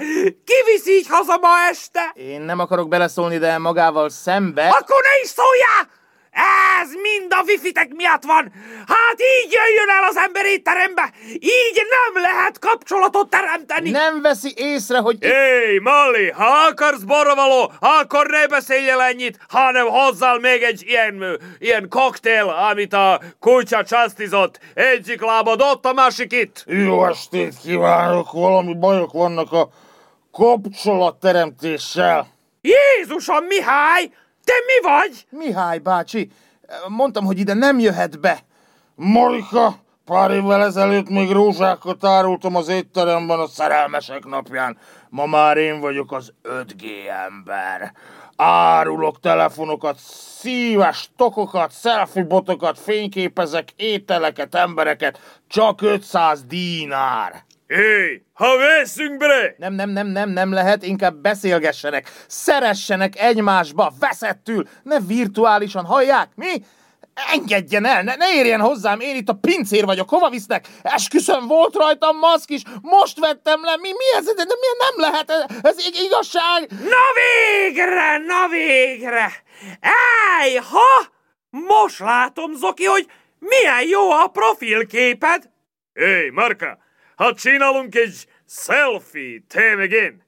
Ki 0.46 0.56
visz 0.66 0.88
így 0.88 1.08
haza 1.10 1.38
ma 1.38 1.50
este? 1.70 2.12
Én 2.14 2.42
nem 2.42 2.60
akarok 2.60 2.88
beleszólni, 2.88 3.38
de 3.38 3.58
magával 3.58 4.10
szembe... 4.10 4.68
Akkor 4.68 5.02
ne 5.02 5.22
is 5.24 5.30
szóljál! 5.30 6.02
Ez 6.34 6.94
mind 6.94 7.34
a 7.34 7.44
wifi-tek 7.48 7.94
miatt 7.94 8.24
van! 8.24 8.52
Hát 8.88 9.22
így 9.22 9.52
jöjjön 9.52 9.90
el 9.98 10.04
az 10.10 10.18
ember 10.18 10.46
étterembe! 10.46 11.12
Így 11.40 11.82
nem 11.90 12.24
lehet 12.24 12.60
kapcsolatot 12.60 13.30
teremteni! 13.30 13.90
Nem 13.90 14.22
veszi 14.22 14.54
észre, 14.56 14.98
hogy... 14.98 15.18
Éj, 15.24 15.78
Molly, 15.78 16.30
ha 16.30 16.46
akarsz 16.46 17.02
borravaló, 17.02 17.72
akkor 17.80 18.28
ne 18.28 18.48
beszélj 18.48 18.90
el 18.90 19.02
ennyit, 19.02 19.40
hanem 19.48 19.88
hozzál 19.88 20.40
még 20.40 20.62
egy 20.62 20.84
ilyen, 20.88 21.40
ilyen 21.60 21.90
koktél, 21.90 22.50
amit 22.70 22.94
a 22.94 23.22
kutya 23.40 23.84
csasztizott. 23.84 24.60
Egyik 24.74 25.22
lábad 25.22 25.62
ott, 25.62 25.86
a 25.86 25.94
másik 25.94 26.32
itt. 26.32 26.64
Jó 26.68 27.06
estét 27.06 27.54
kívánok! 27.64 28.32
Valami 28.32 28.74
bajok 28.74 29.12
vannak 29.12 29.52
a 29.52 29.70
kapcsolatteremtéssel. 30.32 32.28
Jézusom, 32.62 33.46
Mihály! 33.46 34.12
Te 34.44 34.54
mi 34.66 34.90
vagy? 34.90 35.26
Mihály 35.30 35.78
bácsi, 35.78 36.32
mondtam, 36.88 37.26
hogy 37.26 37.40
ide 37.40 37.54
nem 37.54 37.80
jöhet 37.80 38.20
be. 38.20 38.40
Marika, 38.96 39.76
pár 40.06 40.32
évvel 40.32 40.64
ezelőtt 40.64 41.10
még 41.10 41.32
rózsákat 41.32 42.06
árultam 42.06 42.56
az 42.56 42.68
étteremben 42.68 43.40
a 43.40 43.48
szerelmesek 43.48 44.26
napján. 44.26 44.78
Ma 45.10 45.26
már 45.26 45.58
én 45.58 45.80
vagyok 45.80 46.12
az 46.12 46.34
5G 46.44 46.84
ember. 47.26 47.94
Árulok 48.36 49.20
telefonokat, 49.20 49.98
szíves 50.40 51.10
tokokat, 51.18 51.80
selfie 51.80 52.24
botokat, 52.24 52.80
fényképezek 52.80 53.70
ételeket, 53.76 54.56
embereket, 54.56 55.42
csak 55.48 55.82
500 55.82 56.44
dinár. 56.44 57.44
Éj, 57.68 58.23
ha 58.44 58.58
veszünk 58.58 59.18
bre! 59.18 59.56
Nem, 59.58 59.74
nem, 59.74 59.90
nem, 59.90 60.08
nem, 60.08 60.30
nem 60.30 60.54
lehet, 60.54 60.84
inkább 60.84 61.16
beszélgessenek, 61.16 62.12
szeressenek 62.28 63.20
egymásba, 63.20 63.94
veszettül, 64.00 64.68
ne 64.84 65.00
virtuálisan, 65.00 65.86
hallják, 65.86 66.30
mi? 66.36 66.52
Engedjen 67.32 67.86
el, 67.86 68.04
ne, 68.04 68.16
ne 68.16 68.34
érjen 68.34 68.60
hozzám, 68.60 69.00
én 69.00 69.16
itt 69.16 69.30
a 69.30 69.34
pincér 69.42 69.86
vagyok, 69.86 70.10
hova 70.10 70.30
visznek? 70.30 70.68
Esküszöm, 70.82 71.48
volt 71.48 71.76
rajtam 71.76 72.18
maszk 72.18 72.50
is, 72.50 72.62
most 72.82 73.20
vettem 73.20 73.64
le, 73.64 73.78
mi, 73.82 73.90
mi 73.90 74.18
ez, 74.18 74.26
de 74.26 74.34
miért 74.36 74.96
nem 74.96 75.12
lehet, 75.12 75.30
ez, 75.30 75.58
ez 75.62 75.86
ig- 75.86 76.00
igazság? 76.00 76.70
Na 76.70 77.06
végre, 77.20 78.18
na 78.18 78.48
végre! 78.50 79.32
Ej, 80.40 80.56
ha! 80.56 81.12
Most 81.50 82.00
látom, 82.00 82.56
Zoki, 82.56 82.86
hogy 82.86 83.08
milyen 83.40 83.88
jó 83.88 84.12
a 84.12 84.28
profilképed! 84.28 85.50
Éj, 85.94 86.30
Marka, 86.30 86.78
ha 87.16 87.34
csinálunk 87.34 87.96
egy 87.96 88.28
selfie, 88.54 89.44
te 89.48 89.76
meg 89.76 89.92
én! 89.92 90.22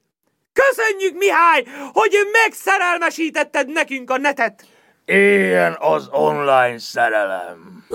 Köszönjük, 0.54 1.18
Mihály, 1.18 1.64
hogy 1.94 2.18
megszerelmesítetted 2.32 3.68
nekünk 3.68 4.10
a 4.10 4.18
netet! 4.18 4.66
Éljen 5.06 5.76
az 5.80 6.08
online 6.12 6.80
szerelem! 6.80 7.86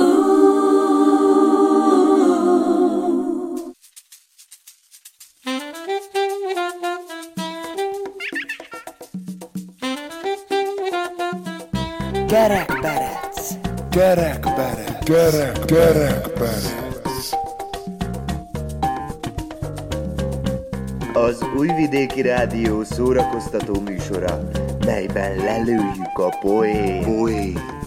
Kerekperec. 12.29 13.51
Kerekperec. 13.91 15.05
Kerek, 15.05 15.65
kerekperec. 15.65 16.90
Az 21.27 21.43
Újvidéki 21.57 22.23
Rádió 22.23 22.83
szórakoztató 22.83 23.81
műsora, 23.81 24.49
melyben 24.87 25.37
lelőjük 25.37 26.19
a 26.19 26.29
poét. 26.41 27.05
Poét. 27.05 27.80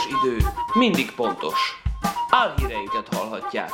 Pontos 0.00 0.28
idő 0.28 0.46
mindig 0.72 1.12
pontos. 1.12 1.82
Álhíreinket 2.30 3.14
hallhatják. 3.14 3.72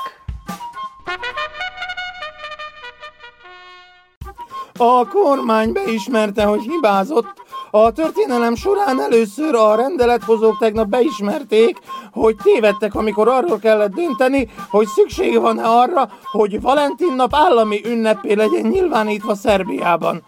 A 4.78 5.08
kormány 5.08 5.72
beismerte, 5.72 6.44
hogy 6.44 6.60
hibázott. 6.60 7.44
A 7.70 7.92
történelem 7.92 8.54
során 8.54 9.00
először 9.00 9.54
a 9.54 9.74
rendelethozók 9.74 10.58
tegnap 10.58 10.88
beismerték, 10.88 11.78
hogy 12.12 12.36
tévedtek, 12.42 12.94
amikor 12.94 13.28
arról 13.28 13.58
kellett 13.58 13.94
dönteni, 13.94 14.50
hogy 14.68 14.86
szükség 14.86 15.40
van-e 15.40 15.64
arra, 15.64 16.08
hogy 16.30 16.60
Valentin 16.60 17.14
nap 17.14 17.34
állami 17.34 17.80
ünnepé 17.84 18.32
legyen 18.32 18.66
nyilvánítva 18.66 19.34
Szerbiában. 19.34 20.22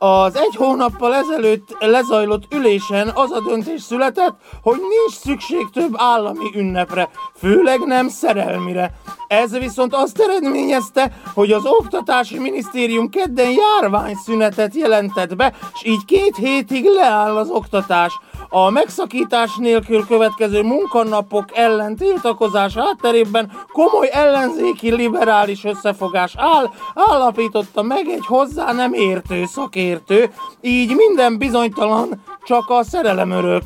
Az 0.00 0.36
egy 0.36 0.54
hónappal 0.56 1.14
ezelőtt 1.14 1.76
lezajlott 1.78 2.54
ülésen 2.54 3.10
az 3.14 3.30
a 3.30 3.40
döntés 3.40 3.82
született, 3.82 4.34
hogy 4.62 4.78
nincs 4.78 5.18
szükség 5.20 5.70
több 5.72 5.92
állami 5.96 6.50
ünnepre, 6.54 7.10
főleg 7.38 7.80
nem 7.80 8.08
szerelmire. 8.08 8.92
Ez 9.28 9.58
viszont 9.58 9.94
azt 9.94 10.20
eredményezte, 10.20 11.12
hogy 11.34 11.52
az 11.52 11.64
Oktatási 11.64 12.38
Minisztérium 12.38 13.10
kedden 13.10 13.50
járványszünetet 13.50 14.74
jelentett 14.74 15.36
be, 15.36 15.54
és 15.74 15.84
így 15.84 16.04
két 16.04 16.36
hétig 16.36 16.84
leáll 16.84 17.36
az 17.36 17.50
oktatás. 17.50 18.18
A 18.50 18.70
megszakítás 18.70 19.56
nélkül 19.56 20.06
következő 20.06 20.62
munkanapok 20.62 21.44
ellen 21.56 21.96
tiltakozás 21.96 22.74
hátterében 22.74 23.52
komoly 23.72 24.08
ellenzéki 24.12 24.94
liberális 24.94 25.64
összefogás 25.64 26.34
áll, 26.36 26.70
állapította 26.94 27.82
meg 27.82 28.08
egy 28.08 28.26
hozzá 28.26 28.72
nem 28.72 28.92
értő 28.92 29.44
szakértő, 29.46 30.30
így 30.60 30.94
minden 30.94 31.38
bizonytalan, 31.38 32.22
csak 32.42 32.70
a 32.70 32.84
szerelem 32.84 33.30
örök. 33.30 33.62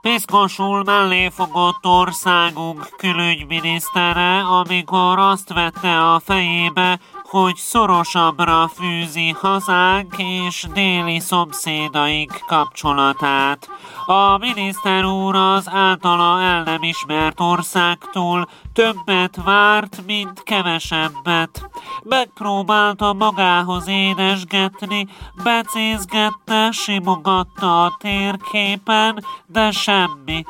Piszkosul 0.00 0.82
mellé 0.84 1.28
fogott 1.28 1.86
országunk 1.86 2.88
külügyminisztere, 2.96 4.38
amikor 4.38 5.18
azt 5.18 5.52
vette 5.52 6.12
a 6.12 6.20
fejébe, 6.24 6.98
hogy 7.30 7.56
szorosabbra 7.56 8.70
fűzi 8.74 9.30
hazánk 9.30 10.14
és 10.18 10.66
déli 10.72 11.18
szomszédaink 11.18 12.40
kapcsolatát. 12.46 13.68
A 14.06 14.38
miniszter 14.38 15.04
úr 15.04 15.34
az 15.34 15.68
általa 15.68 16.40
el 16.40 16.62
nem 16.62 16.82
ismert 16.82 17.40
országtól 17.40 18.48
többet 18.72 19.36
várt, 19.44 20.02
mint 20.06 20.42
kevesebbet. 20.42 21.68
Megpróbálta 22.08 23.12
magához 23.12 23.88
édesgetni, 23.88 25.08
becézgette, 25.42 26.70
simogatta 26.70 27.84
a 27.84 27.96
térképen, 27.98 29.24
de 29.46 29.70
semmi. 29.70 30.44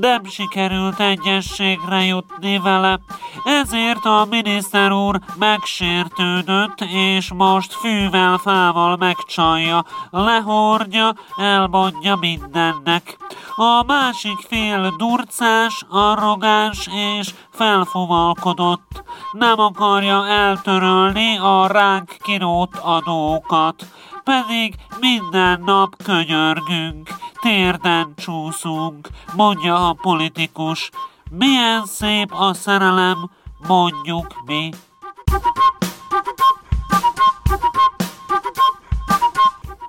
Nem 0.00 0.24
sikerült 0.24 1.00
egyességre 1.00 2.04
jutni 2.04 2.58
vele, 2.58 2.98
ezért 3.44 4.04
a 4.04 4.26
miniszter 4.30 4.92
úr 4.92 5.20
megsértődött, 5.38 6.80
és 6.80 7.32
most 7.32 7.72
fűvel, 7.72 8.36
fával 8.38 8.96
megcsalja, 8.96 9.84
lehordja, 10.10 11.14
elmondja 11.36 12.16
mindennek. 12.16 13.16
A 13.56 13.84
másik 13.86 14.38
fél 14.48 14.94
durcás, 14.96 15.84
arrogáns 15.88 16.88
és 17.18 17.34
felfogalkodott. 17.50 19.04
Nem 19.32 19.58
akarja 19.58 20.26
eltörölni 20.26 20.95
a 21.40 21.66
ránk 21.66 22.16
kirót 22.18 22.76
adókat, 22.76 23.86
pedig 24.24 24.74
minden 25.00 25.62
nap 25.64 26.02
könyörgünk, 26.04 27.08
térden 27.40 28.14
csúszunk, 28.16 29.08
mondja 29.34 29.88
a 29.88 29.92
politikus. 29.92 30.90
Milyen 31.30 31.84
szép 31.84 32.32
a 32.32 32.54
szerelem, 32.54 33.30
mondjuk 33.66 34.26
mi. 34.46 34.70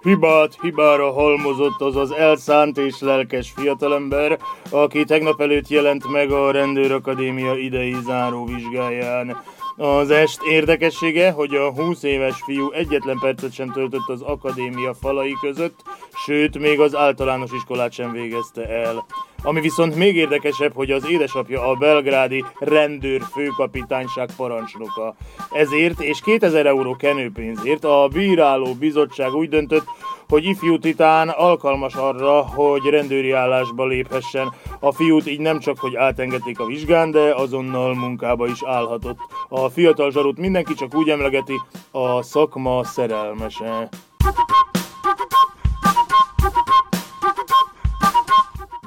Hibát 0.08 0.58
hibára 0.62 1.12
halmozott 1.12 1.82
az 1.82 1.96
az 1.96 2.12
elszánt 2.12 2.78
és 2.78 3.00
lelkes 3.00 3.52
fiatalember, 3.56 4.40
aki 4.70 5.04
tegnap 5.04 5.42
előtt 5.42 5.68
jelent 5.68 6.12
meg 6.12 6.32
a 6.32 6.52
Rendőrakadémia 6.52 7.56
idei 7.56 7.96
záróvizsgáján. 8.06 9.38
Az 9.78 10.10
est 10.10 10.40
érdekessége, 10.50 11.32
hogy 11.32 11.56
a 11.56 11.72
20 11.72 12.04
éves 12.04 12.42
fiú 12.46 12.72
egyetlen 12.72 13.18
percet 13.20 13.54
sem 13.54 13.72
töltött 13.72 14.08
az 14.08 14.22
akadémia 14.22 14.94
falai 14.94 15.34
között, 15.42 15.80
sőt, 16.26 16.60
még 16.60 16.80
az 16.80 16.96
általános 16.96 17.52
iskolát 17.52 17.92
sem 17.92 18.12
végezte 18.12 18.70
el. 18.70 19.06
Ami 19.44 19.62
viszont 19.62 19.96
még 19.96 20.16
érdekesebb, 20.16 20.74
hogy 20.76 20.92
az 20.92 21.10
édesapja 21.10 21.70
a 21.70 21.76
belgrádi 21.76 22.44
rendőr 22.60 23.22
főkapitányság 23.32 24.30
parancsnoka. 24.36 25.16
Ezért 25.52 26.02
és 26.02 26.22
2000 26.22 26.66
euró 26.66 26.96
kenőpénzért 26.96 27.84
a 27.84 28.08
bíráló 28.14 28.74
bizottság 28.74 29.34
úgy 29.34 29.50
döntött, 29.50 29.86
hogy 30.28 30.46
ifjú 30.46 30.80
titán 30.80 31.30
alkalmas 31.30 31.94
arra, 31.94 32.42
hogy 32.42 32.86
rendőri 32.86 33.32
állásba 33.32 33.86
léphessen. 33.86 34.54
A 34.80 34.92
fiút 34.92 35.28
így 35.28 35.40
nem 35.40 35.60
csak, 35.60 35.80
hogy 35.80 35.96
átengedték 35.96 36.60
a 36.60 36.66
vizsgán, 36.66 37.12
de 37.12 37.36
azonnal 37.36 37.96
munkába 37.96 38.48
is 38.48 38.64
állhatott. 38.64 39.18
A 39.50 39.70
fiatal 39.70 40.12
zsarut 40.12 40.38
mindenki 40.38 40.74
csak 40.74 40.96
úgy 40.96 41.10
emlegeti, 41.10 41.62
a 41.92 42.22
szakma 42.22 42.84
szerelmese. 42.84 43.90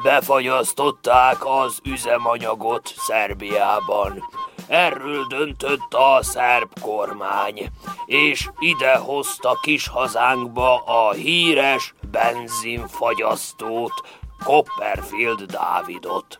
Befagyasztották 0.02 1.46
az 1.46 1.78
üzemanyagot 1.84 2.92
Szerbiában. 2.96 4.24
Erről 4.66 5.24
döntött 5.28 5.94
a 5.94 6.18
szerb 6.22 6.80
kormány, 6.80 7.70
és 8.06 8.50
ide 8.58 8.96
hozta 8.96 9.58
kis 9.62 9.88
hazánkba 9.88 10.82
a 10.84 11.12
híres 11.12 11.94
benzinfagyasztót, 12.10 13.92
Copperfield 14.44 15.42
Dávidot. 15.42 16.36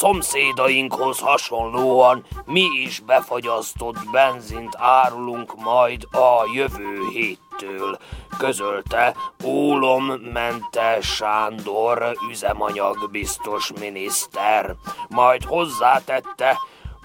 Szomszédainkhoz 0.00 1.18
hasonlóan 1.18 2.24
mi 2.44 2.64
is 2.82 3.00
befagyasztott 3.00 3.96
benzint 4.12 4.76
árulunk 4.78 5.62
majd 5.62 6.06
a 6.12 6.50
jövő 6.54 7.08
héttől, 7.12 7.98
közölte 8.38 9.14
Ólommentes 9.44 11.06
Sándor 11.06 12.16
üzemanyagbiztos 12.30 13.72
miniszter. 13.80 14.74
Majd 15.08 15.44
hozzátette, 15.44 16.56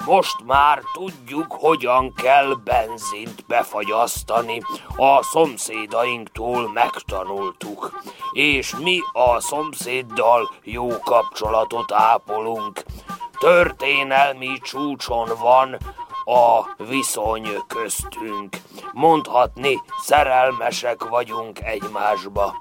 most 0.06 0.44
már 0.46 0.82
tudjuk, 0.94 1.52
hogyan 1.52 2.14
kell 2.14 2.54
benzint 2.64 3.46
befagyasztani. 3.48 4.62
A 4.96 5.24
szomszédainktól 5.24 6.72
megtanultuk. 6.72 8.02
És 8.32 8.76
mi 8.76 9.00
a 9.14 9.40
szomszéddal 9.40 10.52
jó 10.64 11.00
kapcsolatot 11.00 11.92
ápolunk. 11.92 12.84
Történelmi 13.40 14.60
csúcson 14.62 15.30
van 15.40 15.78
a 16.26 16.66
viszony 16.84 17.48
köztünk. 17.68 18.58
Mondhatni, 18.94 19.82
szerelmesek 20.02 21.10
vagyunk 21.10 21.60
egymásba. 21.64 22.54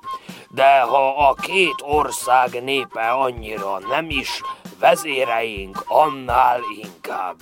De 0.48 0.80
ha 0.80 1.28
a 1.28 1.34
két 1.34 1.74
ország 1.82 2.62
népe 2.62 3.10
annyira 3.10 3.78
nem 3.78 4.06
is, 4.10 4.40
vezéreink 4.84 5.84
annál 5.86 6.60
inkább. 6.82 7.36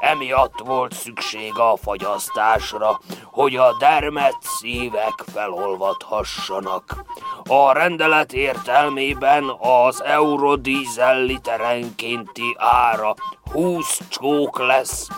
Emiatt 0.00 0.58
volt 0.64 0.92
szükség 0.92 1.58
a 1.58 1.76
fagyasztásra, 1.76 3.00
hogy 3.24 3.56
a 3.56 3.76
dermet 3.78 4.36
szívek 4.40 5.24
felolvadhassanak. 5.32 7.04
A 7.48 7.72
rendelet 7.72 8.32
értelmében 8.32 9.44
az 9.60 10.02
eurodízel 10.02 11.22
literenkénti 11.22 12.56
ára 12.58 13.14
20 13.52 14.00
csók 14.08 14.58
lesz, 14.58 15.08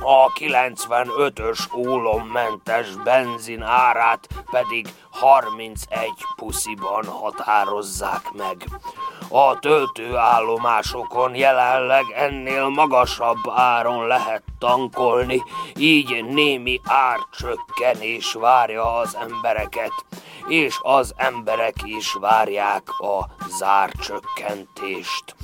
a 0.00 0.32
95-ös 0.32 1.74
ólommentes 1.76 2.94
benzin 3.04 3.62
árát 3.62 4.28
pedig 4.50 4.88
31 5.10 6.10
pusziban 6.36 7.04
határozzák 7.06 8.32
meg. 8.32 8.64
A 9.28 9.58
töltőállomásokon 9.58 11.34
jelenleg 11.34 12.04
ennél 12.14 12.68
magasabb 12.68 13.50
áron 13.54 14.06
lehet 14.06 14.42
tankolni, 14.58 15.42
így 15.76 16.24
némi 16.24 16.80
árcsökkenés 16.84 18.32
várja 18.32 18.96
az 18.96 19.16
embereket, 19.16 19.92
és 20.48 20.78
az 20.82 21.14
emberek 21.16 21.74
is 21.82 22.12
várják 22.20 22.88
a 23.00 23.28
zárcsökkentést. 23.58 25.34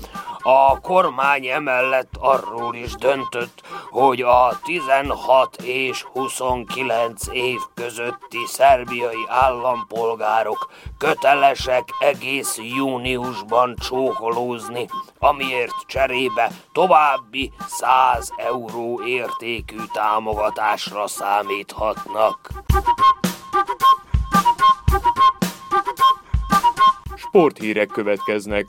A 0.43 0.81
kormány 0.81 1.47
emellett 1.47 2.13
arról 2.21 2.75
is 2.75 2.95
döntött, 2.95 3.63
hogy 3.91 4.21
a 4.21 4.59
16 4.65 5.57
és 5.63 6.03
29 6.03 7.27
év 7.33 7.59
közötti 7.75 8.47
szerbiai 8.47 9.27
állampolgárok 9.29 10.71
kötelesek 10.99 11.85
egész 11.99 12.59
júniusban 12.77 13.75
csókolózni, 13.89 14.89
amiért 15.19 15.75
cserébe 15.87 16.51
további 16.73 17.53
100 17.69 18.33
euró 18.37 19.03
értékű 19.05 19.79
támogatásra 19.93 21.07
számíthatnak. 21.07 22.51
Sporthírek 27.31 27.88
következnek. 27.88 28.66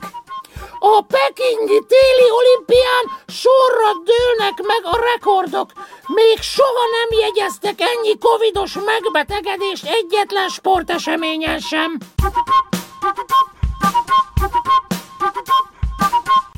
A 0.78 1.04
pekingi 1.08 1.82
téli 1.88 2.28
olimpián 2.30 3.04
sorra 3.26 3.92
dőlnek 4.04 4.62
meg 4.66 4.80
a 4.82 4.98
rekordok. 5.12 5.70
Még 6.06 6.40
soha 6.40 6.84
nem 6.90 7.20
jegyeztek 7.20 7.80
ennyi 7.80 8.18
covidos 8.18 8.74
megbetegedést 8.74 9.84
egyetlen 9.84 10.48
sporteseményen 10.48 11.58
sem. 11.58 11.98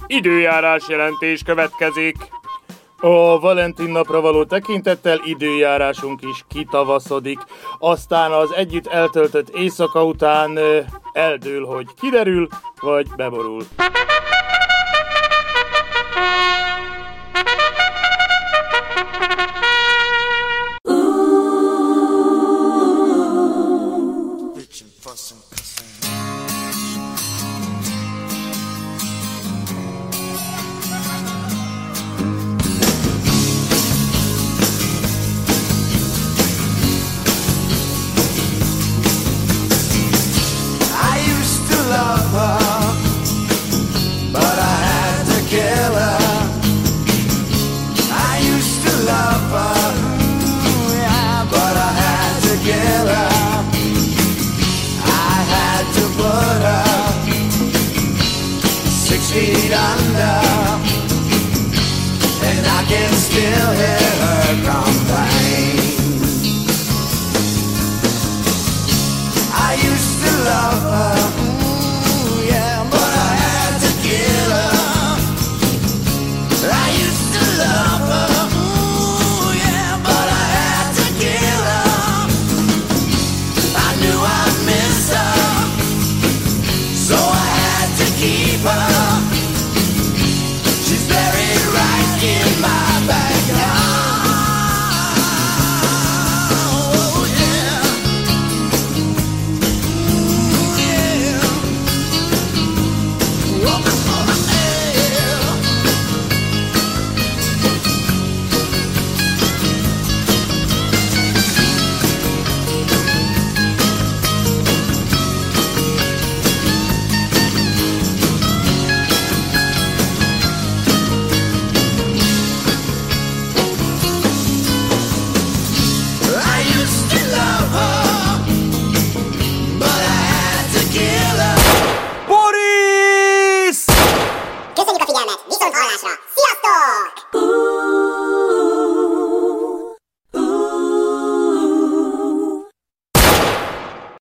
Időjárás 0.06 0.88
jelentés 0.88 1.42
következik. 1.42 2.16
A 3.04 3.38
Valentin 3.38 3.90
napra 3.90 4.20
való 4.20 4.44
tekintettel 4.44 5.20
időjárásunk 5.24 6.22
is 6.22 6.44
kitavaszodik. 6.48 7.38
Aztán 7.78 8.32
az 8.32 8.52
együtt 8.52 8.86
eltöltött 8.86 9.48
éjszaka 9.48 10.04
után 10.04 10.58
eldől, 11.12 11.64
hogy 11.64 11.86
kiderül, 12.00 12.48
vagy 12.80 13.06
beborul. 13.16 13.62